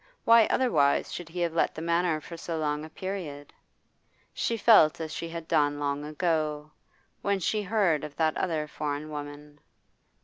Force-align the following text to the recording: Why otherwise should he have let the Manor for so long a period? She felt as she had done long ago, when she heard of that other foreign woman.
Why 0.25 0.47
otherwise 0.47 1.11
should 1.11 1.29
he 1.29 1.41
have 1.41 1.53
let 1.53 1.75
the 1.75 1.81
Manor 1.83 2.19
for 2.21 2.35
so 2.35 2.57
long 2.57 2.83
a 2.83 2.89
period? 2.89 3.53
She 4.33 4.57
felt 4.57 4.99
as 4.99 5.13
she 5.13 5.29
had 5.29 5.47
done 5.47 5.77
long 5.79 6.03
ago, 6.05 6.71
when 7.21 7.37
she 7.37 7.61
heard 7.61 8.03
of 8.03 8.15
that 8.15 8.35
other 8.35 8.67
foreign 8.67 9.11
woman. 9.11 9.59